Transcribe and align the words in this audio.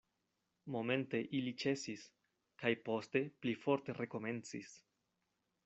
Momente 0.75 1.19
ili 1.39 1.53
ĉesis, 1.63 2.05
kaj 2.63 2.73
poste 2.89 3.23
pli 3.45 3.55
forte 3.67 3.99
rekomencis. 4.01 4.77